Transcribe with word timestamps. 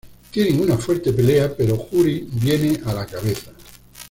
Tienen 0.31 0.59
una 0.59 0.79
fuerte 0.79 1.13
pelea, 1.13 1.55
pero 1.55 1.77
Juri 1.77 2.27
viene 2.31 2.81
a 2.87 2.91
la 2.93 3.05
cabeza. 3.05 3.51